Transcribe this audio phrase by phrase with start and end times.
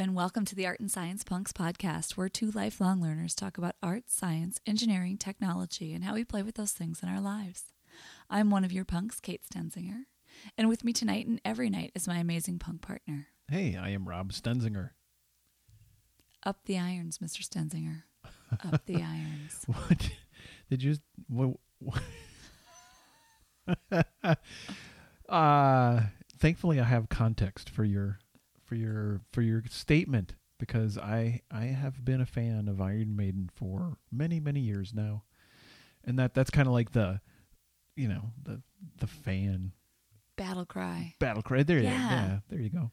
[0.00, 3.76] and welcome to the Art and Science Punks podcast, where two lifelong learners talk about
[3.82, 7.64] art, science, engineering, technology, and how we play with those things in our lives.
[8.30, 10.04] I'm one of your punks, Kate Stenzinger,
[10.56, 13.26] and with me tonight and every night is my amazing punk partner.
[13.50, 14.92] Hey, I am Rob Stenzinger.
[16.46, 17.46] Up the irons, Mr.
[17.46, 18.04] Stenzinger.
[18.72, 19.66] Up the irons.
[19.66, 20.10] What
[20.70, 20.96] did you?
[21.28, 21.58] What?
[25.28, 26.00] uh
[26.38, 28.18] thankfully, I have context for your
[28.70, 33.50] for your for your statement because I I have been a fan of Iron Maiden
[33.52, 35.24] for many many years now,
[36.04, 37.20] and that that's kind of like the,
[37.96, 38.62] you know the
[38.98, 39.72] the fan
[40.36, 41.16] Battle cry.
[41.18, 41.64] battle cry.
[41.64, 41.90] There, Yeah.
[41.90, 42.92] you yeah, there you go.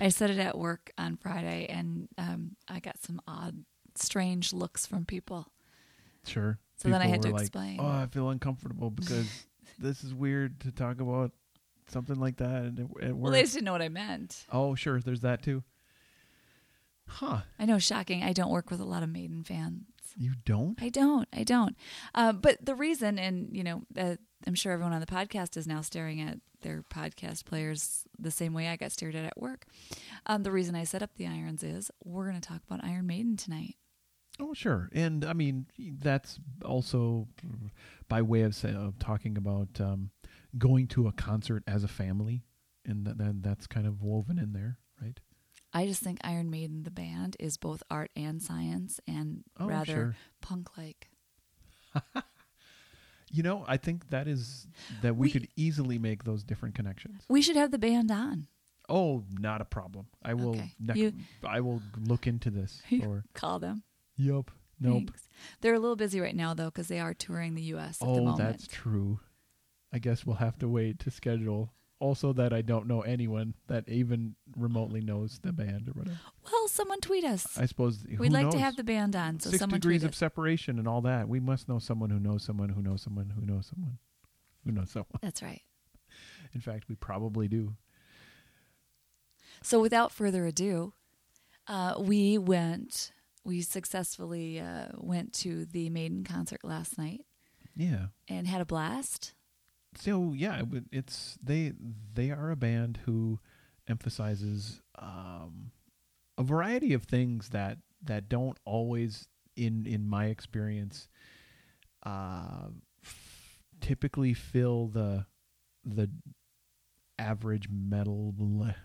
[0.00, 3.64] I said it at work on Friday, and um, I got some odd,
[3.96, 5.52] strange looks from people.
[6.24, 6.58] Sure.
[6.78, 7.76] So then I had to like, explain.
[7.78, 9.26] Oh, I feel uncomfortable because
[9.78, 11.32] this is weird to talk about
[11.90, 13.14] something like that at, at work.
[13.14, 14.44] Well, they just didn't know what I meant.
[14.52, 15.00] oh, sure.
[15.00, 15.62] There's that too.
[17.06, 17.40] Huh?
[17.58, 18.22] I know, shocking.
[18.22, 19.82] I don't work with a lot of Maiden fans.
[20.16, 20.80] You don't?
[20.80, 21.28] I don't.
[21.32, 21.76] I don't.
[22.14, 25.66] Uh, but the reason, and you know, uh, I'm sure everyone on the podcast is
[25.66, 29.66] now staring at their podcast players the same way I got stared at at work.
[30.26, 33.06] Um, the reason I set up the irons is we're going to talk about Iron
[33.06, 33.76] Maiden tonight.
[34.38, 34.88] Oh, sure.
[34.92, 37.28] And I mean, that's also
[38.08, 40.10] by way of, say, of talking about um,
[40.58, 42.44] going to a concert as a family,
[42.84, 45.18] and th- then that's kind of woven in there, right?
[45.72, 49.86] I just think Iron Maiden, the band, is both art and science, and Oh, rather
[49.94, 50.16] sure.
[50.40, 51.08] punk-like.
[53.32, 54.66] You know, I think that is
[55.02, 57.22] that we, We- could easily make those different connections.
[57.28, 58.48] We should have the band on.
[58.88, 60.06] Oh, not a problem.
[60.20, 60.50] I will.
[60.50, 60.74] Okay.
[60.80, 61.12] nec- You-
[61.44, 62.82] I will look into this.
[63.06, 63.84] Or Call them.
[64.16, 64.50] yup.
[64.80, 64.94] Nope.
[65.10, 65.28] Thanks.
[65.60, 67.98] They're a little busy right now though because they are touring the U.S.
[68.02, 68.38] at the Oh, moment.
[68.38, 69.20] that's true.
[69.92, 71.72] I guess we'll have to wait to schedule.
[71.98, 76.18] Also, that I don't know anyone that even remotely knows the band or whatever.
[76.50, 77.58] Well, someone tweet us.
[77.58, 80.12] I suppose who We'd like to have the band on, so six someone degrees of
[80.12, 80.16] us.
[80.16, 81.28] separation and all that.
[81.28, 83.98] We must know someone who knows someone who knows someone who knows someone
[84.64, 85.18] who knows someone.
[85.20, 85.60] That's right.
[86.54, 87.74] In fact, we probably do.
[89.62, 90.94] So, without further ado,
[91.66, 93.12] uh, we went.
[93.44, 97.24] We successfully uh, went to the Maiden concert last night
[97.76, 98.06] Yeah.
[98.28, 99.34] and had a blast.
[99.96, 101.72] So yeah, it it's they
[102.14, 103.40] they are a band who
[103.88, 105.72] emphasizes um,
[106.38, 111.08] a variety of things that that don't always in in my experience
[112.04, 112.68] uh,
[113.04, 115.26] f- typically fill the
[115.84, 116.08] the
[117.18, 118.34] average metal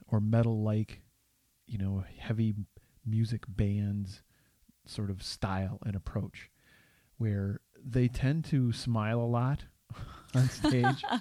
[0.07, 1.01] or metal like
[1.67, 2.53] you know heavy
[3.05, 4.21] music bands
[4.85, 6.49] sort of style and approach
[7.17, 9.65] where they tend to smile a lot
[10.39, 11.03] on stage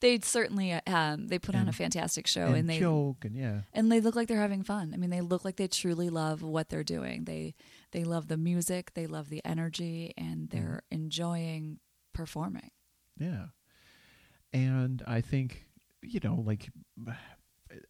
[0.00, 3.60] They certainly um, they put on a fantastic show, and, and, they joke and yeah
[3.72, 4.90] and they look like they're having fun.
[4.92, 7.22] I mean, they look like they truly love what they're doing.
[7.22, 7.54] They
[7.92, 11.78] they love the music, they love the energy, and they're enjoying
[12.12, 12.70] performing.
[13.16, 13.46] yeah
[14.52, 15.66] and i think
[16.02, 16.70] you know like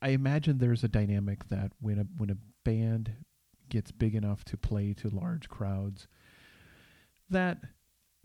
[0.02, 3.12] i imagine there's a dynamic that when a when a band
[3.68, 6.08] gets big enough to play to large crowds
[7.28, 7.58] that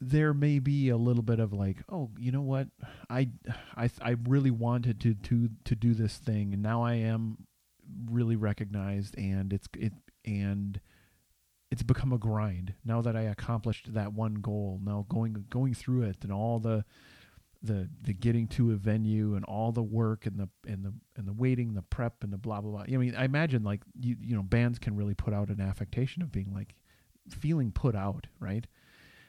[0.04, 2.68] there may be a little bit of like oh you know what?
[3.10, 3.30] I
[3.78, 7.38] i i really wanted to to to do this thing and now i am
[8.10, 9.94] really recognized and it's it
[10.26, 10.80] and
[11.70, 12.74] it's become a grind.
[12.84, 16.84] Now that i accomplished that one goal now going going through it and all the
[17.62, 21.28] the the getting to a venue and all the work and the and the and
[21.28, 22.86] the waiting the prep and the blah blah blah.
[22.92, 26.24] I mean i imagine like you you know bands can really put out an affectation
[26.24, 26.74] of being like
[27.30, 28.66] feeling put out right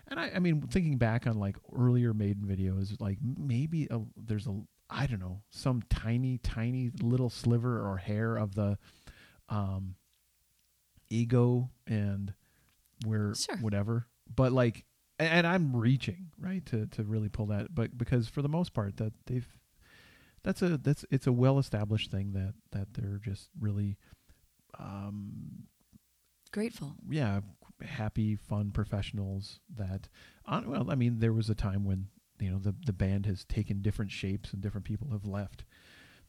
[0.08, 4.46] and I, I mean, thinking back on like earlier Maiden videos, like maybe a, there's
[4.46, 8.78] a I don't know some tiny, tiny little sliver or hair of the
[9.48, 9.94] um,
[11.10, 12.34] ego and
[13.06, 13.56] where Sure.
[13.56, 14.84] whatever, but like,
[15.18, 18.96] and I'm reaching right to to really pull that, but because for the most part
[18.96, 19.46] that they've
[20.42, 23.96] that's a that's it's a well established thing that that they're just really
[24.78, 25.64] um
[26.52, 26.94] Grateful.
[27.08, 27.40] yeah,
[27.82, 30.08] happy, fun professionals that,
[30.46, 32.08] on, well, I mean, there was a time when
[32.40, 35.64] you know the the band has taken different shapes and different people have left,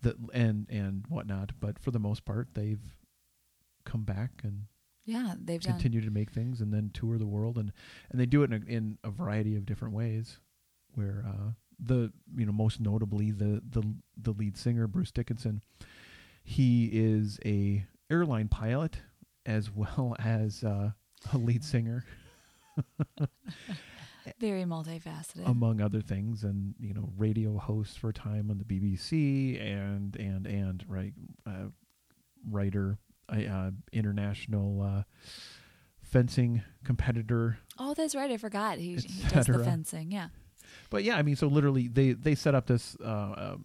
[0.02, 1.52] that and and whatnot.
[1.60, 2.98] But for the most part, they've
[3.86, 4.64] come back and
[5.06, 5.78] Yeah, they've done.
[5.80, 7.72] to make things and then tour the world and
[8.10, 10.40] and they do it in a, in a variety of different ways.
[10.94, 13.84] Where uh, the you know most notably the the
[14.16, 15.62] the lead singer Bruce Dickinson,
[16.44, 18.98] he is a airline pilot
[19.46, 20.92] as well as uh,
[21.34, 22.04] a lead singer
[24.40, 25.46] Very multifaceted.
[25.46, 30.16] among other things and you know radio host for a time on the BBC and
[30.16, 31.14] and and right
[31.46, 31.68] uh,
[32.50, 32.98] writer
[33.30, 35.04] uh, international uh,
[36.02, 37.58] fencing competitor.
[37.78, 38.32] Oh, that's right.
[38.32, 38.78] I forgot.
[38.78, 40.12] He, he does the fencing.
[40.12, 40.30] Yeah.
[40.90, 43.56] But yeah, I mean, so literally they they set up this uh, uh,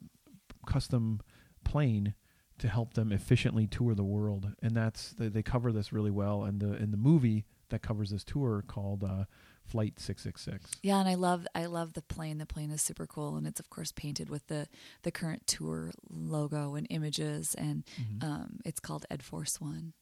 [0.67, 1.21] custom
[1.65, 2.15] plane
[2.59, 6.45] to help them efficiently tour the world, and that's they, they cover this really well.
[6.45, 9.25] And the in the movie that covers this tour called uh,
[9.65, 10.71] Flight Six Six Six.
[10.83, 12.39] Yeah, and I love I love the plane.
[12.39, 14.67] The plane is super cool, and it's of course painted with the
[15.03, 18.29] the current tour logo and images, and Mm-hmm.
[18.29, 19.93] um, it's called Ed Force One,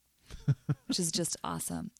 [0.86, 1.90] which is just awesome.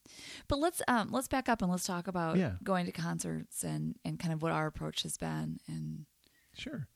[0.49, 2.53] But let's um, let's back up and let's talk about Yeah.
[2.63, 5.59] going to concerts and and kind of what our approach has been.
[5.69, 6.07] And
[6.55, 6.87] Sure.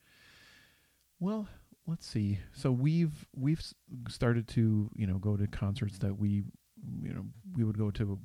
[1.18, 1.48] Well,
[1.90, 2.38] let's see.
[2.52, 3.62] So we've we've
[4.08, 6.44] started to you know go to concerts that we
[7.02, 7.24] you know
[7.56, 8.18] we would go to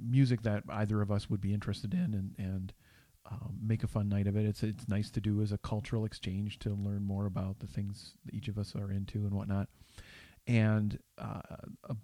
[0.00, 2.72] music that either of us would be interested in and and
[3.30, 4.46] um, make a fun night of it.
[4.46, 8.14] It's it's nice to do as a cultural exchange to learn more about the things
[8.24, 9.68] that each of us are into and whatnot.
[10.46, 11.40] And uh,
[11.88, 11.94] uh,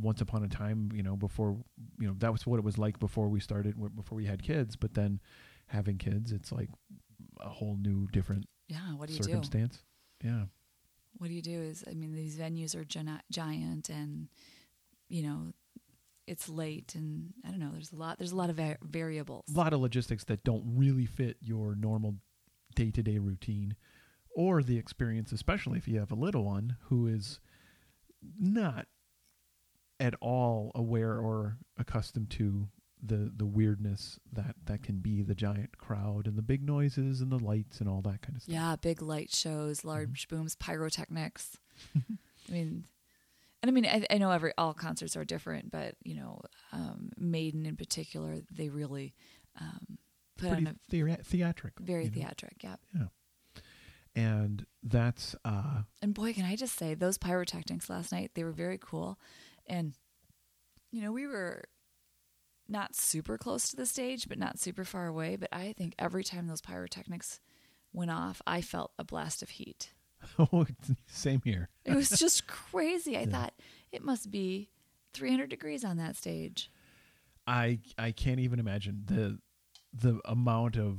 [0.00, 1.56] once upon a time, you know, before
[2.00, 4.76] you know that was what it was like before we started before we had kids.
[4.76, 5.20] But then
[5.66, 6.70] having kids, it's like
[7.40, 9.32] a whole new different yeah, what do you do?
[10.22, 10.44] Yeah.
[11.18, 11.60] What do you do?
[11.60, 14.28] Is I mean, these venues are giant, and
[15.08, 15.52] you know,
[16.26, 17.70] it's late, and I don't know.
[17.72, 18.18] There's a lot.
[18.18, 19.44] There's a lot of va- variables.
[19.52, 22.16] A lot of logistics that don't really fit your normal
[22.74, 23.74] day to day routine
[24.34, 27.40] or the experience, especially if you have a little one who is
[28.38, 28.86] not
[29.98, 32.68] at all aware or accustomed to
[33.02, 37.30] the the weirdness that that can be the giant crowd and the big noises and
[37.30, 38.52] the lights and all that kind of stuff.
[38.54, 39.88] Yeah, big light shows, Mm-hmm.
[39.88, 41.58] large booms, pyrotechnics.
[41.96, 42.84] I mean,
[43.62, 46.40] and I mean, I, I know every all concerts are different, but you know,
[46.72, 49.14] um, Maiden in particular, they really
[49.60, 49.98] um,
[50.36, 51.84] put Pretty on a thea- theatrical.
[51.86, 52.14] very you know?
[52.16, 52.62] theatric.
[52.64, 52.76] Yeah,
[54.16, 58.32] And that's uh and boy, can I just say those pyrotechnics last night?
[58.34, 59.18] They were very cool,
[59.66, 59.94] and
[60.90, 61.64] you know, we were
[62.68, 65.36] not super close to the stage, but not super far away.
[65.36, 67.40] But I think every time those pyrotechnics
[67.92, 69.92] went off, I felt a blast of heat.
[70.38, 70.66] oh
[71.06, 71.68] same here.
[71.84, 73.16] It was just crazy.
[73.16, 73.54] I thought
[73.92, 74.68] it must be
[75.14, 76.70] 300 degrees on that stage.
[77.46, 79.38] I I can't even imagine the
[79.94, 80.98] the amount of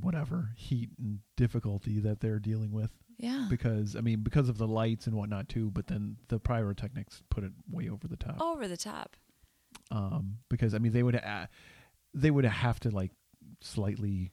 [0.00, 3.46] whatever heat and difficulty that they're dealing with Yeah.
[3.48, 7.44] because I mean because of the lights and whatnot too, but then the pyrotechnics put
[7.44, 8.40] it way over the top.
[8.40, 9.16] Over the top.
[9.90, 11.46] Um, because I mean they would uh,
[12.14, 13.12] they would have to like
[13.60, 14.32] slightly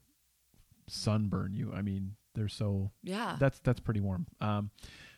[0.88, 1.72] sunburn you.
[1.74, 3.36] I mean they're so Yeah.
[3.40, 4.28] that's that's pretty warm.
[4.42, 4.72] Um,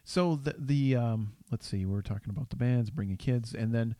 [0.03, 3.73] so the the um, let's see, we were talking about the bands, bringing kids, and
[3.73, 3.95] then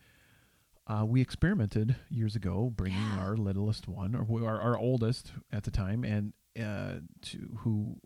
[0.88, 3.19] uh, we experimented years ago, bringing Yeah.
[3.19, 7.98] our littlest one, or our, our oldest at the time, and uh, to who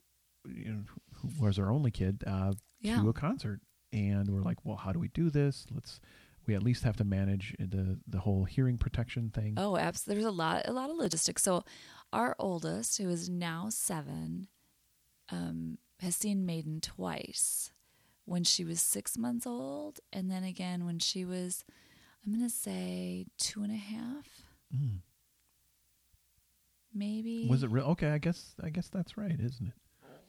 [0.47, 0.83] you know
[1.15, 3.01] who was our only kid uh, yeah.
[3.01, 3.59] to a concert,
[3.91, 5.65] and we're like, well, how do we do this?
[5.73, 5.99] Let's
[6.49, 9.53] we at least have to manage the the whole hearing protection thing.
[9.57, 10.23] Oh, absolutely.
[10.23, 11.43] There's a lot, a lot of logistics.
[11.43, 11.63] So,
[12.11, 14.47] our oldest, who is now seven,
[15.31, 17.71] um, has seen Maiden twice.
[18.25, 21.63] When she was six months old, and then again when she was,
[22.25, 24.27] I'm gonna say two and a half,
[24.75, 24.99] Mm.
[26.93, 27.47] maybe.
[27.49, 27.85] Was it real?
[27.85, 29.73] Okay, I guess I guess that's right, isn't it?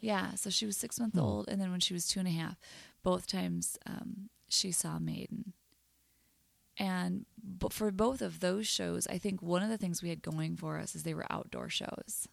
[0.00, 1.24] Yeah, so she was six months Hmm.
[1.24, 2.58] old, and then when she was two and a half,
[3.02, 5.52] both times um, she saw Maiden.
[6.80, 10.22] And but for both of those shows, I think one of the things we had
[10.22, 12.26] going for us is they were outdoor shows,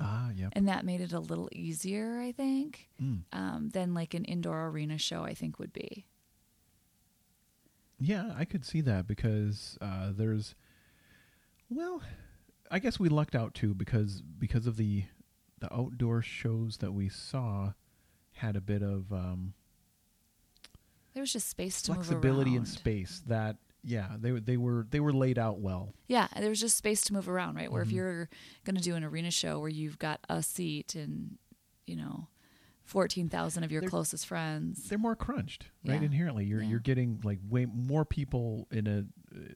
[0.00, 0.48] Ah, yeah.
[0.54, 3.24] and that made it a little easier, I think, Mm.
[3.32, 5.24] um, than like an indoor arena show.
[5.24, 6.06] I think would be.
[7.98, 10.54] Yeah, I could see that because uh, there's,
[11.70, 12.02] well,
[12.70, 15.04] I guess we lucked out too because because of the
[15.58, 17.72] the outdoor shows that we saw
[18.32, 19.54] had a bit of um,
[21.14, 23.56] There was just space to flexibility and space that
[23.86, 25.94] yeah they were- they were they were laid out well.
[26.08, 27.70] Yeah, there was just space to move around, right?
[27.72, 27.86] Where Mhm.
[27.86, 28.28] if you're
[28.64, 31.38] going to do an arena show where you've got a seat and
[31.86, 32.28] you know,
[32.82, 34.88] fourteen thousand of your They're- closest friends.
[34.88, 36.00] They're more crunched, right?
[36.00, 36.06] Yeah.
[36.06, 36.68] Inherently, you're Yeah.
[36.70, 39.06] you're getting like way more people in a.
[39.34, 39.48] Uh,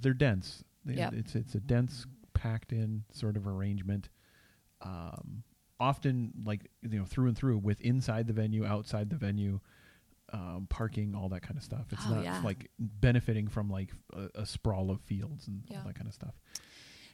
[0.00, 0.64] they're dense.
[0.86, 1.12] Yep.
[1.14, 4.08] It's it's a dense, packed in sort of arrangement.
[4.80, 5.42] Um,
[5.80, 9.60] often like you know through and through with inside the venue, outside the venue,
[10.32, 11.86] um, parking, all that kind of stuff.
[11.92, 12.40] It's Oh, not yeah.
[12.42, 15.78] like benefiting from like a, a sprawl of fields and Yeah.
[15.80, 16.34] all that kind of stuff.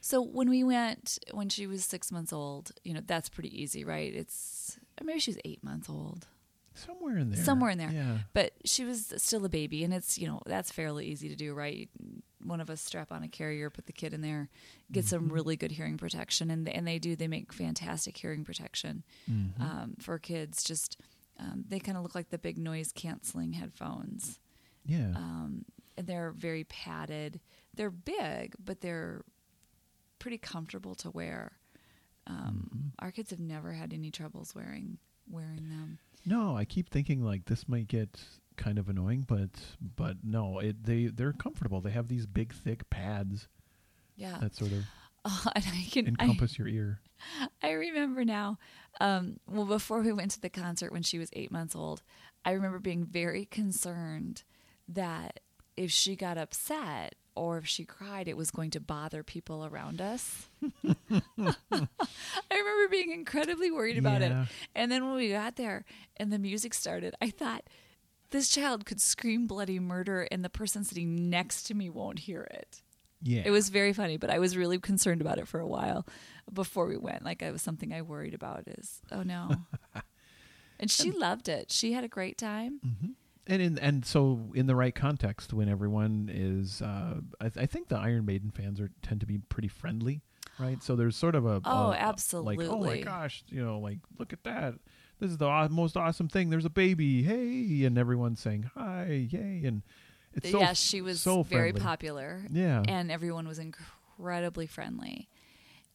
[0.01, 3.83] So when we went when she was six months old, you know that's pretty easy,
[3.83, 4.13] right?
[4.13, 6.27] It's or maybe she was eight months old,
[6.73, 7.43] Somewhere in there.
[7.43, 7.91] Somewhere in there.
[7.91, 8.19] Yeah.
[8.33, 11.53] but she was still a baby, and it's you know that's fairly easy to do,
[11.53, 11.89] right?
[12.41, 14.47] One of us strap on a carrier, put the kid in there,
[14.89, 15.33] get some Mhm.
[15.33, 19.59] really good hearing protection, and and they do they make fantastic hearing protection Mhm.
[19.59, 20.63] um, for kids.
[20.63, 20.95] Just
[21.39, 24.39] um, they kind of look like the big noise canceling headphones.
[24.85, 25.11] Yeah.
[25.15, 25.65] Um,
[25.97, 27.39] and they're very padded.
[27.73, 29.23] They're big, but they're
[30.19, 31.53] pretty comfortable to wear.
[32.27, 32.91] Um, Mhm.
[32.99, 34.97] Our kids have never had any troubles wearing
[35.29, 35.99] wearing them.
[36.25, 38.21] No, I keep thinking like this might get
[38.57, 39.49] kind of annoying, but
[39.95, 41.79] but no, it they they're comfortable.
[41.81, 43.47] They have these big thick pads
[44.15, 44.83] Yeah, that sort of
[45.25, 46.99] oh, and I can I, encompass your ear.
[47.63, 48.57] I remember now.
[49.01, 52.01] Um, well, before we went to the concert when she was eight months old,
[52.45, 54.43] I remember being very concerned
[54.87, 55.39] that
[55.77, 60.01] if she got upset or if she cried, it was going to bother people around
[60.01, 60.49] us.
[60.83, 61.87] I
[62.51, 64.43] remember being incredibly worried about Yeah.
[64.43, 64.47] it.
[64.75, 65.85] And then when we got there
[66.17, 67.63] and the music started, I thought,
[68.31, 72.43] this child could scream bloody murder and the person sitting next to me won't hear
[72.51, 72.81] it.
[73.21, 73.41] Yeah.
[73.45, 76.05] It was very funny, but I was really concerned about it for a while
[76.53, 77.23] before we went.
[77.25, 79.51] Like it was something I worried about is, oh no.
[80.79, 81.71] and she loved it.
[81.71, 82.79] She had a great time.
[82.85, 83.13] Mhm.
[83.47, 87.65] And in and so in the right context, when everyone is, uh, I, th- I
[87.65, 90.21] think the Iron Maiden fans are tend to be pretty friendly,
[90.59, 90.81] right?
[90.83, 91.95] So there's sort of a Oh, a- a-
[92.45, 94.75] like oh my gosh, you know, like look at that,
[95.19, 96.51] this is the most awesome thing.
[96.51, 99.81] There's a baby, hey, and everyone's saying hi, yay, and
[100.33, 101.81] it's so yes, she was so very friendly.
[101.81, 102.41] popular.
[102.51, 105.27] Yeah, And everyone was incredibly friendly.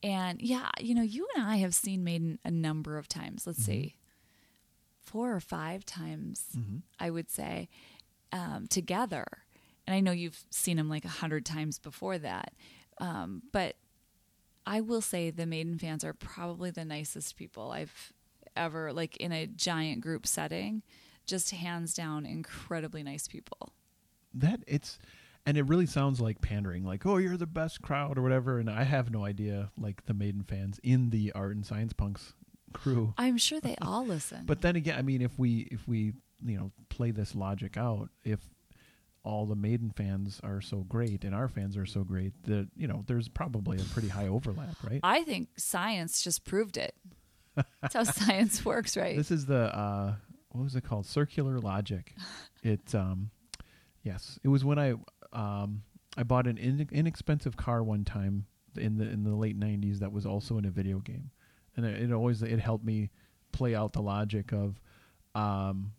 [0.03, 3.47] And yeah, you know, you and I have seen Maiden a number of times.
[3.47, 3.65] Let's Mhm.
[3.65, 3.97] see,
[5.01, 6.83] four or five times, Mhm.
[6.99, 7.69] I would say,
[8.33, 9.27] um, together.
[9.87, 12.55] And I know you've seen them like a hundred times before that.
[12.99, 13.77] Um, but
[14.67, 18.13] I will say the Maiden fans are probably the nicest people I've
[18.57, 20.83] ever, like in a giant group setting,
[21.27, 23.73] just hands down, incredibly nice people.
[24.35, 24.99] That it's
[25.47, 28.69] and it really sounds like pandering like oh you're the best crowd or whatever and
[28.71, 32.35] i have no idea like the maiden fans in the art and science punks
[32.73, 34.43] crew I'm sure they all listen.
[34.47, 36.13] but then again i mean if we if we
[36.45, 38.41] you know play this logic out if
[39.23, 42.87] all the maiden fans are so great and our fans are so great that you
[42.87, 46.95] know there's probably a pretty high overlap right I think science just proved it.
[47.81, 49.17] That's how science works, right?
[49.17, 50.15] this is the uh
[50.51, 52.15] what was it called circular logic
[52.63, 53.31] it um
[54.05, 54.95] yes it was when i
[55.33, 55.83] um
[56.17, 58.47] i bought an in- inexpensive car one time
[58.77, 61.31] in the in the late 90s that was also in a video game
[61.77, 63.11] and it, it always it helped me
[63.51, 64.81] play out the logic of
[65.35, 65.93] um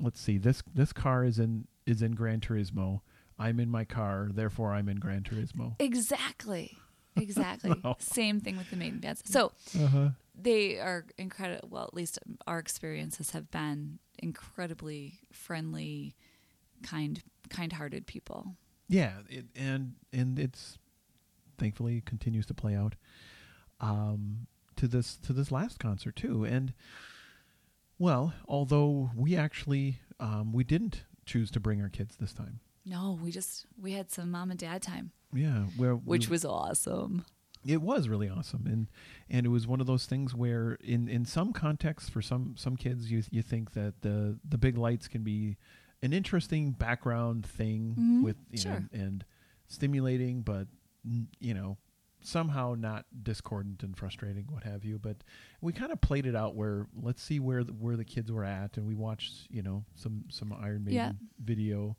[0.00, 3.00] let's see this this car is in is in gran turismo
[3.38, 6.76] i'm in my car therefore i'm in gran turismo exactly.
[7.16, 7.72] Exactly.
[7.84, 7.94] Wow.
[8.00, 9.22] Same thing with the maiden fans.
[9.24, 11.68] So uh-huh they are incredible.
[11.70, 16.16] Well, at least our experiences have been incredibly friendly,
[16.84, 18.54] kind, kind-hearted people.
[18.88, 20.78] yeah it, and and it's
[21.58, 22.94] thankfully continues to play out
[23.80, 26.72] um to this to this last concert too and
[27.98, 33.18] well although we actually um we didn't choose to bring our kids this time No,
[33.22, 37.24] we just we had some mom and dad time, yeah where which we, was awesome.
[37.66, 38.88] it was really awesome and
[39.30, 42.76] and it was one of those things where in in some contexts for some some
[42.76, 45.56] kids you you think that the the big lights can be
[46.04, 49.24] an interesting background thing Mhm, with you know and
[49.66, 50.68] stimulating but
[51.40, 51.78] you know
[52.20, 55.18] somehow not discordant and frustrating what have you but
[55.60, 58.44] we kind of played it out where let's see where the, where the kids were
[58.44, 61.12] at and we watched you know some some iron maiden Yeah.
[61.38, 61.96] video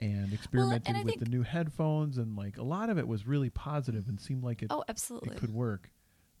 [0.00, 3.50] and experimented I with the new headphones and like a lot of it was really
[3.50, 5.30] positive and seemed like it Oh, absolutely.
[5.34, 5.90] it could work.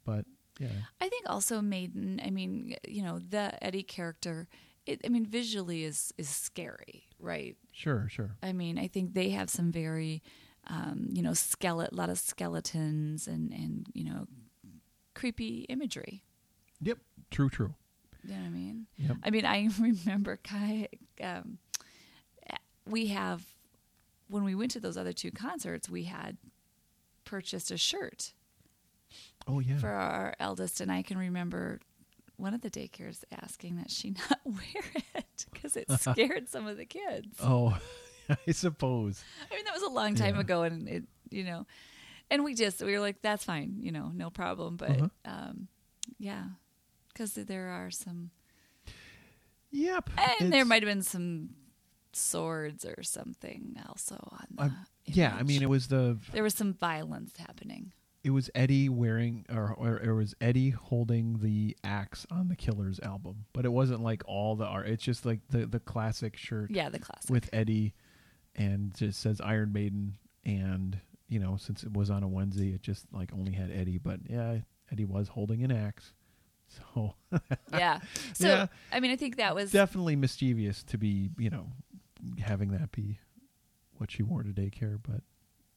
[0.04, 0.24] But
[0.60, 0.68] yeah,
[1.00, 2.20] I think also Maiden.
[2.24, 4.48] I mean, you know, the Eddie character.
[4.88, 7.56] It, I mean, visually is is scary, right?
[7.72, 8.36] sure, sure.
[8.42, 10.22] I mean, I think they have some very,
[10.66, 14.26] um, you know, skeleton, a lot of skeletons and and you know,
[15.14, 16.24] creepy imagery.
[16.80, 16.98] Yep,
[17.30, 17.74] true, true.
[18.24, 18.86] You know what I mean?
[18.96, 19.16] Yep.
[19.24, 20.88] I mean, I remember Kai.
[21.22, 21.58] Um,
[22.86, 23.42] we have
[24.28, 26.36] when we went to those other two concerts, we had
[27.24, 28.32] purchased a shirt
[29.46, 29.78] Oh yeah.
[29.78, 31.80] for our eldest, and I can remember
[32.38, 36.76] one of the daycares asking that she not wear it because it scared some of
[36.78, 37.36] the kids.
[37.42, 37.78] oh,
[38.46, 39.22] I suppose.
[39.50, 40.40] I mean, that was a long time Yeah.
[40.40, 41.66] ago, and it, you know,
[42.30, 44.76] and we just we were like, that's fine, you know, no problem.
[44.76, 45.08] But Uh-huh.
[45.24, 45.68] um,
[46.18, 46.44] yeah,
[47.12, 48.30] because there are some,
[49.70, 50.10] Yep.
[50.40, 51.50] and there might have been some
[52.12, 54.62] swords or something also on the.
[54.64, 54.70] Uh,
[55.06, 57.92] Yeah, I mean, it was the there was some violence happening.
[58.28, 63.00] It was Eddie wearing or, or it was Eddie holding the axe on the Killers
[63.00, 64.86] album, but it wasn't like all the art.
[64.86, 67.30] It's just like the the classic shirt Yeah, the classic.
[67.30, 67.94] with Eddie,
[68.54, 70.98] and just says Iron Maiden, and
[71.30, 74.20] you know since it was on a onesie, it just like only had Eddie, but
[74.28, 74.58] yeah,
[74.92, 76.12] Eddie was holding an axe,
[76.68, 77.14] so
[77.72, 78.00] yeah.
[78.34, 78.66] So Yeah.
[78.92, 81.68] I mean, I think that was definitely mischievous to be you know
[82.40, 83.20] having that be
[83.96, 85.22] what she wore to daycare, but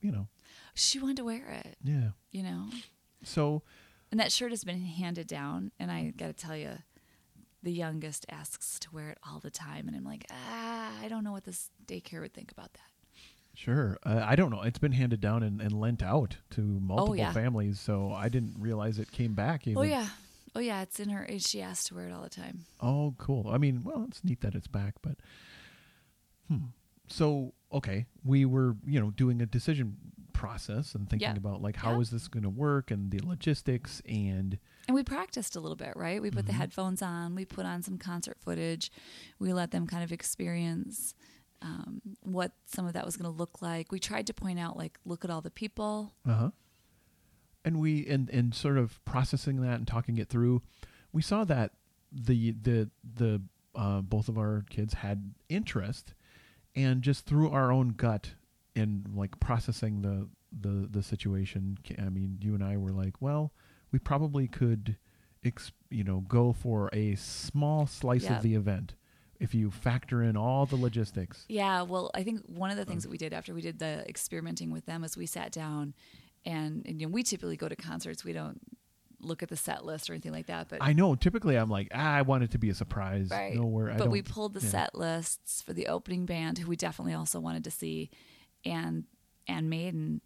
[0.01, 0.27] you know,
[0.73, 2.09] She wanted to wear it, yeah.
[2.31, 2.65] you know.
[3.23, 3.61] So
[4.11, 6.71] And that shirt has been handed down, and I got to tell you,
[7.63, 11.23] the youngest asks to wear it all the time, and I'm like, ah, I don't
[11.23, 12.79] know what this daycare would think about that.
[13.53, 13.97] Sure.
[14.03, 14.61] Uh, I don't know.
[14.63, 17.33] It's been handed down and, and lent out to multiple Oh, yeah.
[17.33, 19.67] families, so I didn't realize it came back.
[19.67, 19.77] Even.
[19.77, 20.07] Oh yeah,
[20.55, 21.27] oh yeah, it's in her.
[21.37, 22.65] She asks to wear it all the time.
[22.79, 23.47] Oh, cool.
[23.49, 25.17] I mean, well, it's neat that it's back, but
[26.47, 26.67] hmm.
[27.07, 29.97] So, okay, we were, you know, doing a decision
[30.33, 31.37] process and thinking Yeah.
[31.37, 31.99] about like how Yeah.
[31.99, 35.95] is this going to work and the logistics and And we practiced a little bit,
[35.95, 36.19] right?
[36.21, 36.55] We put the Mhm.
[36.57, 37.35] headphones on.
[37.35, 38.91] We put on some concert footage.
[39.39, 41.13] We let them kind of experience
[41.63, 43.91] um, what some of that was going to look like.
[43.91, 46.11] We tried to point out, like, look at all the people.
[46.25, 46.49] uh-huh.
[47.63, 50.63] And we and and sort of processing that and talking it through,
[51.13, 51.73] we saw that
[52.11, 53.43] the the the
[53.75, 56.15] uh, both of our kids had interest
[56.75, 58.31] and just through our own gut
[58.75, 63.53] and like processing the the the situation i mean you and i were like well
[63.91, 64.97] we probably could
[65.43, 68.37] ex- you know go for a small slice Yeah.
[68.37, 68.95] of the event
[69.39, 73.01] if you factor in all the logistics Yeah, well, I think one of the things
[73.01, 75.95] that we did after we did the experimenting with them is we sat down
[76.45, 78.23] and, and you know, we typically go to concerts.
[78.23, 78.61] We don't
[79.23, 81.87] look at the set list or anything like that, but i know typically i'm like
[81.93, 83.55] ah, i want it to be a surprise Right.
[83.55, 84.69] nowhere but we pulled the yeah.
[84.69, 88.09] set lists for the opening band, who we definitely also wanted to see,
[88.65, 89.05] and
[89.47, 90.21] and Maiden,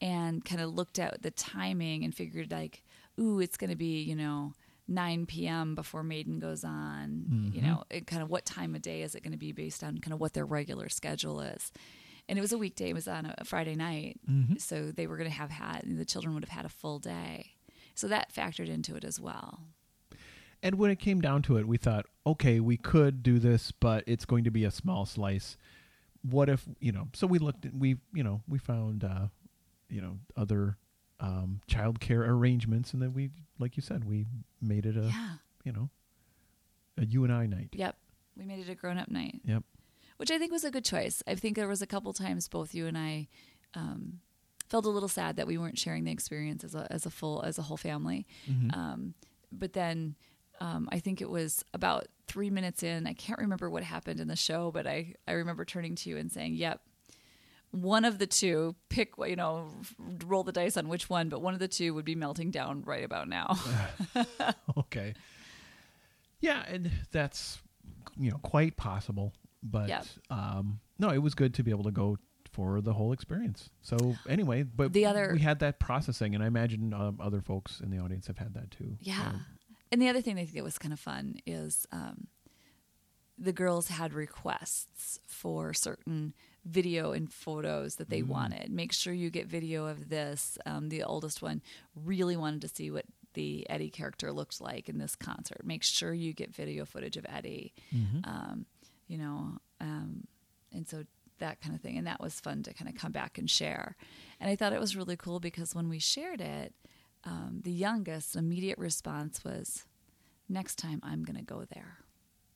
[0.00, 2.82] and kind of looked at the timing and figured like,
[3.20, 4.52] ooh, it's going to be you know
[4.88, 5.74] 9 p.m.
[5.74, 7.50] before Maiden goes on.
[7.52, 7.64] You Mhm.
[7.64, 9.98] know, it kind of what time of day is it going to be based on
[9.98, 11.72] kind of what their regular schedule is.
[12.28, 12.90] And it was a weekday.
[12.90, 14.60] It was on a, Friday night, Mhm.
[14.60, 17.52] so they were going to have had the children would have had a full day.
[17.94, 19.60] So that factored into it as well.
[20.62, 24.04] And when it came down to it, we thought, okay, we could do this, but
[24.06, 25.56] it's going to be a small slice.
[26.22, 29.26] What if, you know, so we looked at, we, you know, we found, uh,
[29.88, 30.76] you know, other
[31.18, 32.92] um, childcare arrangements.
[32.92, 34.26] And then we, like you said, we
[34.60, 35.34] made it a, yeah.
[35.64, 35.90] you know,
[36.96, 37.70] a you and I night.
[37.72, 37.96] Yep.
[38.36, 39.40] We made it a grown up night.
[39.44, 39.64] Yep.
[40.18, 41.22] Which I think was a good choice.
[41.26, 43.26] I think there was a couple times both you and I
[43.74, 44.20] um,
[44.72, 47.42] felt a little sad that we weren't sharing the experience as a as a full
[47.42, 48.26] as a whole family.
[48.50, 48.74] Mhm.
[48.76, 49.14] Um,
[49.52, 50.16] but then
[50.60, 53.06] um, I think it was about three minutes in.
[53.06, 56.16] I can't remember what happened in the show, but I I remember turning to you
[56.16, 56.80] and saying, "Yep."
[57.72, 59.70] One of the two, pick, what you know,
[60.26, 62.82] roll the dice on which one, but one of the two would be melting down
[62.84, 63.56] right about now.
[64.76, 65.14] okay.
[66.40, 67.60] Yeah, and that's
[68.18, 69.32] you know quite possible,
[69.62, 70.06] but Yep.
[70.30, 72.18] um, no, it was good to be able to go
[72.52, 73.70] for the whole experience.
[73.80, 77.80] So anyway, but The other- we had that processing, and I imagine um, other folks
[77.80, 78.96] in the audience have had that too.
[79.00, 79.32] Yeah.
[79.32, 79.38] So,
[79.90, 82.28] And the other thing I think that was kind of fun is um,
[83.38, 86.34] the girls had requests for certain
[86.64, 88.28] video and photos that they Mm.
[88.28, 88.70] wanted.
[88.70, 90.58] Make sure you get video of this.
[90.64, 91.60] Um, the oldest one
[91.96, 95.64] really wanted to see what the Eddie character looked like in this concert.
[95.64, 97.72] Make sure you get video footage of Eddie.
[97.92, 98.26] mhm.
[98.26, 98.66] Um,
[99.08, 100.26] you know, um,
[100.70, 101.04] and so
[101.42, 101.98] that kind of thing.
[101.98, 103.96] And that was fun to kind of come back and share.
[104.40, 106.74] And I thought it was really cool because when we shared it,
[107.24, 109.86] um, the youngest immediate response was,
[110.48, 111.98] "Next time I'm going to go there."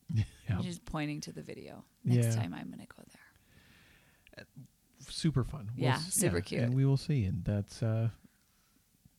[0.48, 1.84] yeah, She's pointing to the video.
[2.04, 2.42] Next Yeah.
[2.42, 4.46] time I'm going to go there.
[5.08, 5.70] super fun.
[5.76, 6.62] We'll Yeah, super cute.
[6.62, 8.08] and we will see, and that's uh,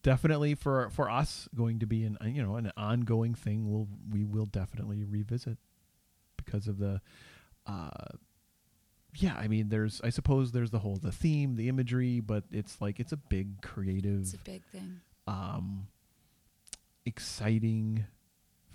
[0.03, 3.69] definitely for for us going to be an you know an ongoing thing.
[3.71, 5.57] We'll we will definitely revisit
[6.37, 7.01] because of the.
[7.65, 7.89] Uh,
[9.19, 9.99] yeah, I mean, there's.
[10.03, 13.61] I suppose there's the whole the theme, the imagery, but it's like it's a big
[13.61, 15.01] creative, It's a big thing.
[15.27, 15.87] um,
[17.05, 18.05] exciting,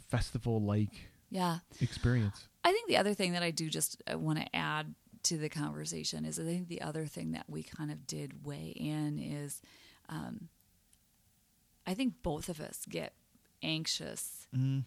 [0.09, 1.59] festival-like Yeah.
[1.81, 2.49] experience.
[2.65, 6.25] I think the other thing that I do just want to add to the conversation
[6.25, 9.61] is I think the other thing that we kind of did weigh in is
[10.09, 10.49] um,
[11.87, 13.15] I think both of us get
[13.63, 14.85] anxious Mm.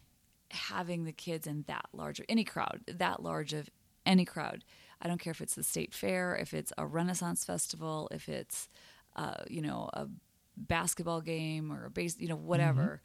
[0.52, 3.70] having the kids in that large of any crowd, that large of
[4.06, 4.64] any crowd.
[5.02, 8.70] I don't care if it's the state fair, if it's a Renaissance festival, if it's
[9.16, 10.08] uh, you know a
[10.58, 13.02] basketball game or a base, you know whatever.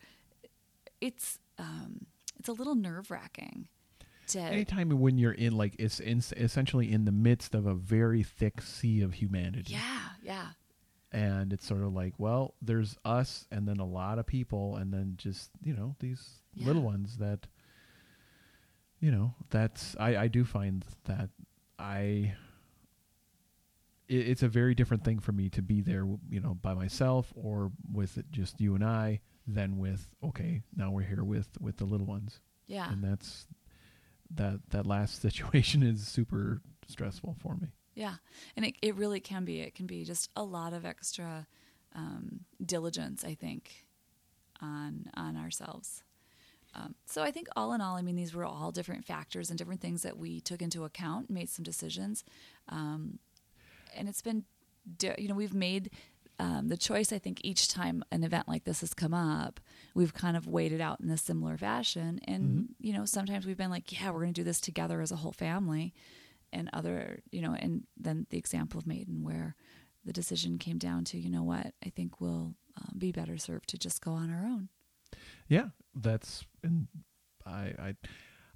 [1.01, 2.07] It's um,
[2.39, 3.69] it's a little nerve wracking.
[4.37, 8.61] Anytime when you're in like it's in, essentially in the midst of a very thick
[8.63, 9.73] sea of humanity.
[9.73, 10.47] yeah, yeah,
[11.11, 14.93] and it's sort of like well there's us and then a lot of people and
[14.93, 16.67] then just you know these Yeah.
[16.69, 17.49] little ones that
[19.01, 21.31] you know that's i i do find that
[21.81, 22.35] i
[24.09, 27.33] it, it's a very different thing for me to be there you know by myself
[27.35, 31.85] or with just you and i than with okay now we're here with with the
[31.85, 33.47] little ones yeah, and that's
[34.33, 38.15] that that last situation is super stressful for me Yeah,
[38.57, 39.61] and it it really can be.
[39.61, 41.47] It can be just a lot of extra
[41.95, 43.85] um, diligence, I think,
[44.61, 46.05] on on ourselves.
[46.75, 49.59] Um, so I think all in all, I mean, these were all different factors and
[49.59, 52.25] different things that we took into account, made some decisions,
[52.69, 53.19] um,
[53.97, 54.45] and it's been,
[55.19, 55.91] you know, we've made
[56.39, 57.13] um, the choice.
[57.13, 59.59] I think each time an event like this has come up,
[59.95, 63.57] we've kind of weighed it out in a similar fashion, and you know, sometimes we've
[63.57, 65.93] been like, yeah, we're going to do this together as a whole family,
[66.53, 69.57] and other, you know, and then the example of Maiden where
[70.05, 73.69] the decision came down to, you know what, I think we'll um, be better served
[73.71, 74.69] to just go on our own.
[75.49, 76.87] Yeah, that's and
[77.47, 77.95] I I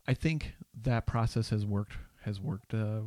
[0.06, 3.00] I think that process has worked has worked uh,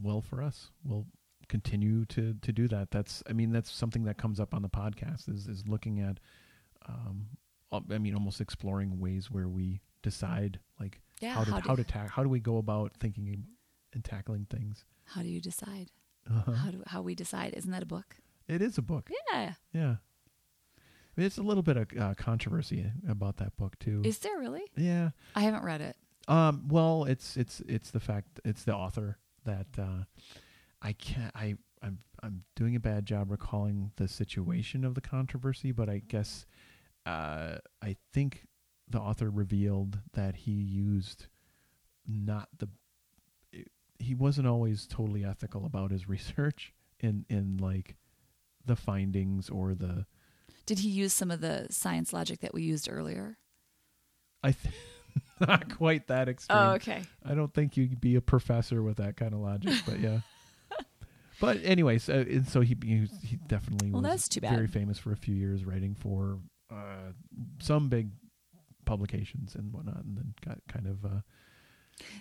[0.00, 0.70] well for us.
[0.84, 1.06] We'll
[1.48, 2.90] continue to to do that.
[2.90, 6.18] That's I mean that's something that comes up on the podcast is is looking at
[6.88, 7.26] um
[7.90, 11.84] I mean almost exploring ways where we decide like Yeah, how to how how, do-
[11.84, 13.44] to ta- how do we go about thinking
[13.92, 14.84] and tackling things.
[15.04, 15.90] How do you decide?
[16.30, 16.52] Uh-huh.
[16.52, 17.54] How do how we decide?
[17.54, 18.16] Isn't that a book?
[18.48, 19.10] It is a book.
[19.32, 19.54] Yeah.
[19.72, 19.96] Yeah.
[21.16, 24.02] There's a little bit of uh, controversy about that book too.
[24.04, 24.64] Is there really?
[24.76, 25.10] yeah.
[25.34, 25.96] I haven't read it.
[26.28, 30.04] Um, well, it's it's it's the fact it's the author that uh,
[30.82, 35.72] I can't I I'm I'm doing a bad job recalling the situation of the controversy,
[35.72, 36.46] but I guess
[37.06, 38.46] uh, I think
[38.88, 41.26] the author revealed that he used
[42.06, 42.68] not the
[43.98, 47.96] he wasn't always totally ethical about his research in in like
[48.64, 50.06] the findings or the
[50.66, 53.38] Did he use some of the science logic that we used earlier?
[54.42, 54.74] I th-
[55.40, 56.58] not quite that extreme.
[56.58, 57.02] Oh, okay.
[57.24, 60.20] I don't think you'd be a professor with that kind of logic, but yeah.
[61.40, 65.16] but anyways, uh, and so he he, he definitely Well, was very famous for a
[65.16, 66.38] few years writing for
[66.70, 67.12] uh,
[67.60, 68.10] some big
[68.84, 71.20] publications and whatnot, and then got kind of uh,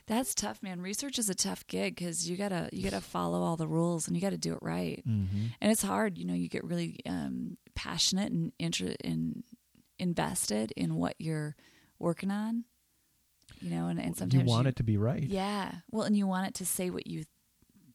[0.07, 0.81] That's tough, man.
[0.81, 4.15] Research is a tough gig because you gotta you gotta follow all the rules and
[4.15, 5.03] you gotta do it right.
[5.07, 5.45] mm-hmm.
[5.61, 6.17] And it's hard.
[6.17, 9.43] You know, you get really um, passionate and inter- in,
[9.99, 11.55] invested in what you're
[11.99, 12.65] working on.
[13.61, 15.23] You know, and, and you sometimes want it to be right.
[15.23, 15.71] Yeah.
[15.91, 17.23] Well, and you want it to say what you,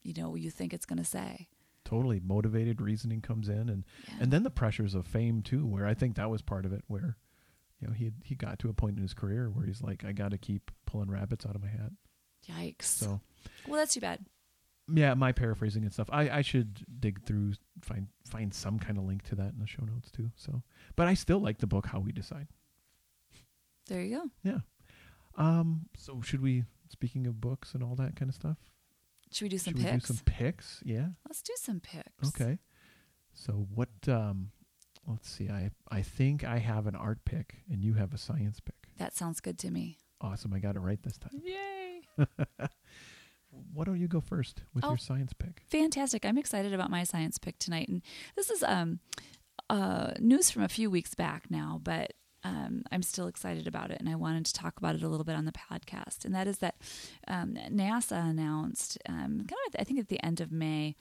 [0.03, 1.49] you know, you think it's going to say.
[1.85, 4.15] Totally motivated reasoning comes in, and Yeah.
[4.21, 6.85] and then the pressures of fame too, where I think that was part of it,
[6.87, 7.17] where
[7.81, 10.13] you know he he got to a point in his career where he's like, I
[10.13, 11.91] got to keep pulling rabbits out of my hat.
[12.49, 12.83] Yikes.
[12.85, 13.21] So.
[13.67, 14.25] well, that's too bad.
[14.95, 19.05] Yeah my paraphrasing and stuff i i should dig through find find some kind of
[19.05, 20.63] link to that in the show notes too so
[20.97, 22.49] but i still like the book how we decide
[23.89, 24.31] There you go.
[24.43, 24.59] yeah
[25.37, 28.57] um so should we speaking of books and all that kind of stuff
[29.33, 30.09] Should we do some should we picks?
[30.09, 32.29] do some picks yeah Let's do some picks.
[32.29, 32.59] okay
[33.33, 34.51] so what um
[35.07, 38.61] let's see i i think i have an art pick and you have a science
[38.61, 39.99] pick That sounds good to me.
[40.21, 42.03] awesome i got it right this time Yay.
[43.73, 44.91] why don't you go first with Oh.
[44.91, 46.25] your science pick Fantastic.
[46.25, 47.89] I'm excited about my science pick tonight.
[47.89, 48.03] And
[48.37, 49.01] this is um,
[49.69, 53.99] uh, news from a few weeks back now, but um, I'm still excited about it.
[54.01, 56.25] And I wanted to talk about it a little bit on the podcast.
[56.25, 56.77] And that is that
[57.29, 60.97] um, NASA announced, um, kind of, I think at the end of May,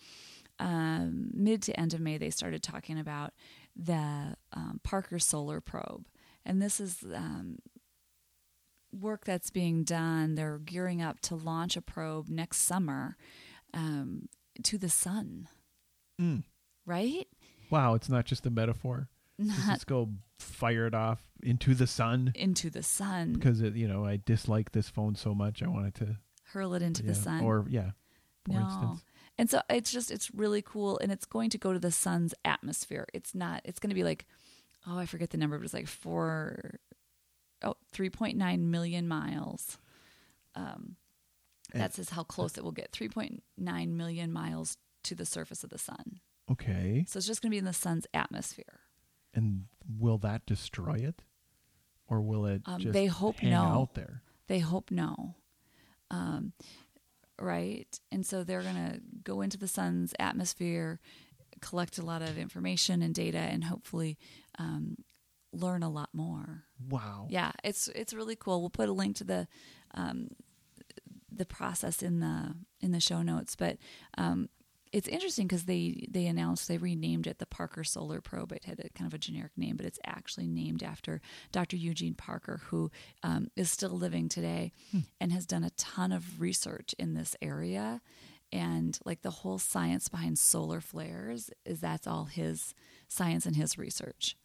[0.59, 3.33] um, mid to end of May, they started talking about
[3.75, 6.05] the um, Parker Solar Probe.
[6.45, 7.59] And this is um,
[8.91, 10.35] work that's being done.
[10.35, 13.17] They're gearing up to launch a probe next summer
[13.73, 14.29] um,
[14.63, 15.47] to the sun,
[16.19, 16.43] mm.
[16.85, 17.27] right?
[17.69, 22.31] wow it's not just a metaphor Not let's go fire it off into the sun
[22.35, 25.61] into the sun, because it, you know I dislike this phone so much.
[25.63, 26.17] I wanted to
[26.53, 27.43] hurl it into yeah, the sun.
[27.43, 27.91] or yeah,
[28.45, 28.61] for no.
[28.61, 29.03] instance.
[29.37, 32.33] And so it's just it's really cool and it's going to go to the sun's
[32.43, 33.07] atmosphere.
[33.13, 34.25] It's not it's going to be like
[34.87, 36.79] oh, I forget the number, but it's like 4
[37.63, 39.77] oh 3.9 million miles.
[40.55, 40.95] Um
[41.73, 42.91] that says how close it will get.
[42.91, 43.41] 3.9
[43.89, 46.19] million miles to the surface of the sun.
[46.51, 48.79] Okay, So it's just going to be in the sun's atmosphere.
[49.35, 49.65] and
[49.99, 51.21] will that destroy it,
[52.07, 53.61] or will it Um, just they hope hang no.
[53.61, 54.23] out there?
[54.47, 55.35] They hope no.
[56.09, 56.53] Um,
[57.39, 57.99] right?
[58.11, 60.99] And so they're going to go into the sun's atmosphere,
[61.61, 64.17] collect a lot of information and data, and hopefully
[64.57, 64.97] um,
[65.51, 66.63] learn a lot more.
[66.89, 67.27] Wow.
[67.29, 68.61] Yeah, it's it's really cool.
[68.61, 69.47] We'll put a link to the
[69.93, 70.29] um,
[71.31, 73.77] the process in the in the show notes, but
[74.17, 74.49] um,
[74.91, 78.51] it's interesting because they they announced they renamed it the Parker Solar Probe.
[78.51, 81.77] It had a kind of a generic name, but it's actually named after Dr.
[81.77, 82.89] Eugene Parker, who
[83.23, 84.71] um, is still living today
[85.21, 88.01] and has done a ton of research in this area.
[88.51, 92.73] And like the whole science behind solar flares is that's all his
[93.07, 94.35] science and his research.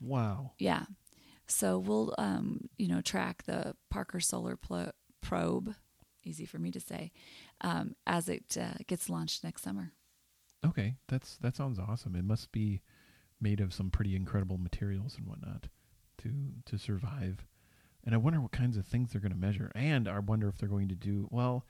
[0.00, 0.52] Wow.
[0.58, 0.84] Yeah.
[1.46, 5.74] So we'll, um, you know, track the Parker Solar Plo- Probe
[6.24, 7.12] easy for me to say,
[7.60, 9.92] um, as it uh, gets launched next summer.
[10.64, 12.16] Okay, that's that sounds awesome.
[12.16, 12.80] It must be
[13.40, 15.68] made of some pretty incredible materials and whatnot
[16.18, 16.30] to
[16.64, 17.46] to survive.
[18.04, 19.70] And I wonder what kinds of things they're going to measure.
[19.74, 21.66] And I wonder if they're going to do well.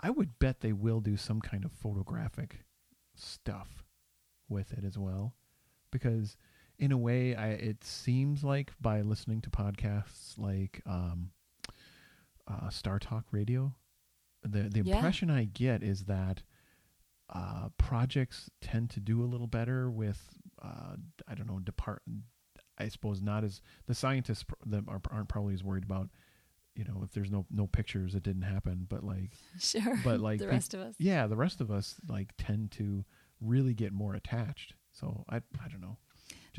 [0.00, 2.64] I would bet they will do some kind of photographic
[3.14, 3.84] stuff
[4.48, 5.34] with it as well,
[5.90, 6.36] because
[6.78, 11.30] in a way, I it seems like by listening to podcasts like um,
[12.46, 13.74] uh, StarTalk Radio,
[14.42, 14.96] the the Yeah.
[14.96, 16.42] impression I get is that
[17.30, 22.02] uh, projects tend to do a little better with uh, I don't know depart.
[22.78, 26.08] I suppose not as the scientists pr- them are, aren't probably as worried about
[26.76, 29.98] you know if there's no no pictures it didn't happen, but like Sure.
[30.04, 30.94] But, like, the peop- rest of us.
[30.98, 33.04] yeah, the rest of us like tend to
[33.40, 34.74] really get more attached.
[34.92, 35.98] So I I don't know,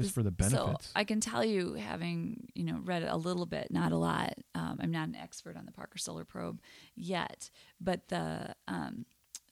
[0.04, 0.86] just for the benefits.
[0.88, 4.34] So I can tell you, having you know read a little bit, not a lot.
[4.56, 6.60] Um, I'm not an expert on the Parker Solar Probe
[6.96, 9.06] yet, but the um,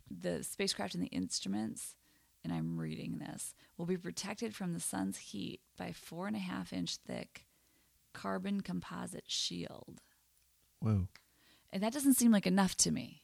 [0.10, 1.96] the spacecraft and the instruments,
[2.44, 6.40] and I'm reading this, will be protected from the sun's heat by four and a
[6.40, 7.46] half inch thick
[8.14, 10.02] carbon composite shield,
[10.80, 11.08] Whoa.
[11.72, 13.24] and that doesn't seem like enough to me.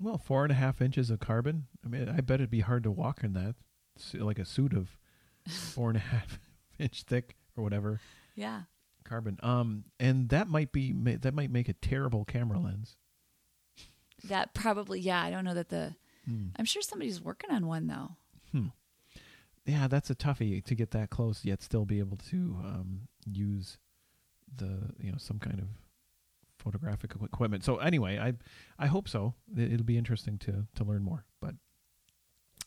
[0.00, 1.66] Well, four and a half inches of carbon.
[1.84, 3.54] I mean, I bet it'd be hard to walk in that,
[4.14, 4.96] like a suit of
[5.48, 6.38] four and a half
[6.78, 8.00] inch thick or whatever
[8.34, 8.62] Yeah,
[9.04, 9.38] carbon.
[9.42, 12.96] Um, and that might be that might make a terrible camera lens.
[14.28, 15.00] that probably.
[15.00, 15.94] Yeah, I don't know that the.
[16.26, 16.48] Hmm.
[16.56, 18.16] I'm sure somebody's working on one though.
[18.52, 18.66] hmm.
[19.66, 23.78] Yeah, that's a toughie to get that close yet still be able to um, use
[24.56, 25.66] the you know some kind of
[26.58, 27.64] photographic equipment.
[27.64, 28.34] So anyway, I
[28.78, 29.34] I hope so.
[29.56, 31.24] It'll be interesting to to learn more.
[31.40, 31.54] But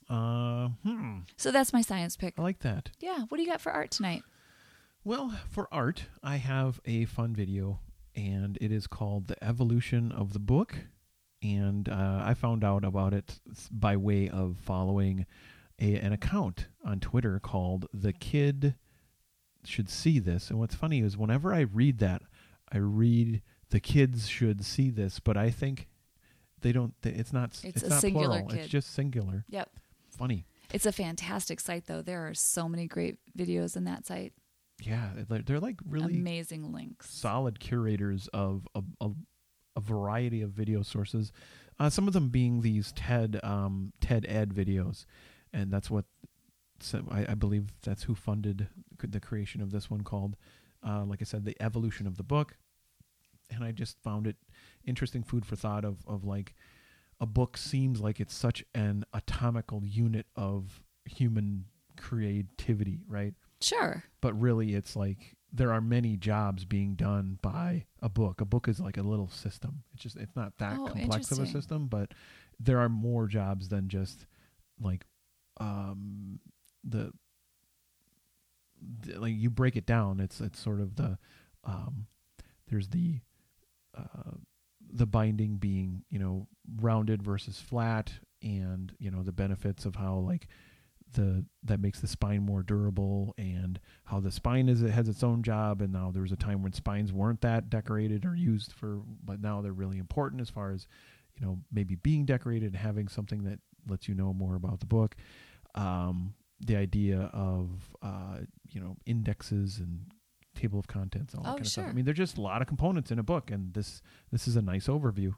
[0.09, 2.33] uh, hmm, So that's my science pick.
[2.37, 2.89] I like that.
[2.99, 4.23] Yeah, what do you got for art tonight?
[5.03, 7.79] Well, for art, I have a fun video,
[8.15, 10.75] and it is called "The Evolution of the Book."
[11.41, 13.39] And uh, I found out about it
[13.69, 15.25] by way of following
[15.79, 18.75] a, an account on Twitter called "The Kid
[19.65, 22.21] Should See This." And what's funny is whenever I read that,
[22.71, 25.89] I read "The Kids Should See This," but I think
[26.61, 26.93] they don't.
[27.03, 27.49] It's not.
[27.49, 28.47] s- It's a not singular plural.
[28.47, 28.59] kid.
[28.59, 29.43] It's just singular.
[29.49, 29.69] Yep.
[30.17, 30.45] Funny.
[30.71, 32.01] It's a fantastic site, though.
[32.01, 34.33] There are so many great videos in that site.
[34.81, 37.09] Yeah, they're, they're like really Amazing links.
[37.09, 39.11] solid curators of a, a,
[39.75, 41.31] a variety of video sources.
[41.79, 45.05] Uh, some of them being these TED um, TED Ed videos,
[45.51, 46.05] and that's what
[46.79, 48.67] so I, I believe that's who funded
[48.99, 50.35] the creation of this one called,
[50.85, 52.57] uh, like I said, the evolution of the book.
[53.49, 54.37] And I just found it
[54.85, 56.55] interesting food for thought of of like
[57.23, 63.33] a book seems like it's such an atomical unit of human creativity, right?
[63.61, 64.03] Sure.
[64.19, 68.67] but really it's like there are many jobs being done by a book a book
[68.67, 71.87] is like a little system it's just it's not that Oh, complex of a system
[71.87, 72.11] but
[72.59, 74.25] there are more jobs than just
[74.81, 75.05] like
[75.61, 76.39] um
[76.83, 77.13] the,
[78.99, 81.17] the like you break it down it's it's sort of the
[81.63, 82.07] um
[82.69, 83.21] there's the
[83.97, 84.31] uh
[84.93, 86.47] the binding being you know
[86.79, 90.47] rounded versus flat and you know the benefits of how like
[91.13, 95.23] the that makes the spine more durable and how the spine is it has its
[95.23, 95.81] own job.
[95.81, 99.41] And now there was a time when spines weren't that decorated or used for but
[99.41, 100.87] now they're really important as far as
[101.35, 104.85] you know maybe being decorated and having something that lets you know more about the
[104.85, 105.15] book.
[105.75, 107.69] Um, the idea of
[108.01, 110.05] uh, you know indexes and
[110.55, 112.61] table of contents all that Oh, kind of stuff i mean there's just a lot
[112.61, 115.33] of components in a book and this this is a nice overview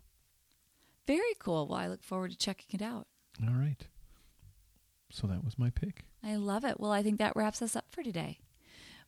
[1.07, 1.67] Very cool.
[1.67, 3.07] Well, I look forward to checking it out.
[3.47, 3.87] all right
[5.11, 6.79] so that was my pick I love it.
[6.79, 8.39] Well, I think that wraps us up for today.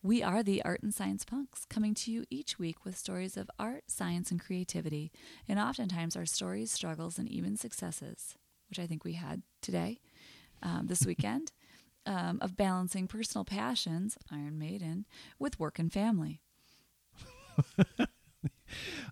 [0.04, 3.50] We are the Art and Science Punks, coming to you each week with stories of
[3.58, 5.12] art, science, and creativity,
[5.50, 8.36] and oftentimes our stories, struggles, and even successes,
[8.70, 10.00] which I think we had today,
[10.62, 11.52] um, this weekend,
[12.08, 15.06] um, of balancing personal passions, Iron Maiden,
[15.38, 16.42] with work and family.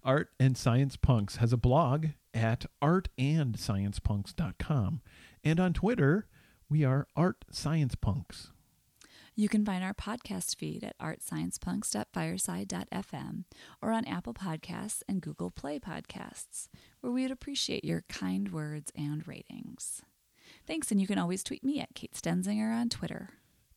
[0.03, 5.01] Art and Science Punks has a blog at artandsciencepunks.com.
[5.43, 6.27] And on Twitter,
[6.69, 8.49] we are Art Science Punks.
[9.37, 13.43] You can find our podcast feed at artsciencepunks.fireside.fm
[13.81, 16.69] or on Apple Podcasts and Google Play Podcasts,
[17.01, 20.01] where we would appreciate your kind words and ratings.
[20.67, 23.29] Thanks, and you can always tweet me at Kate Stenzinger on Twitter.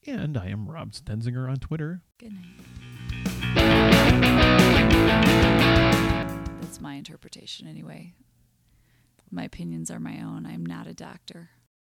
[0.06, 2.00] And I am Rob Stenzinger on Twitter.
[2.18, 2.64] Good night.
[6.60, 8.14] That's my interpretation, anyway.
[9.30, 10.46] My opinions are my own.
[10.46, 11.50] I'm not a doctor.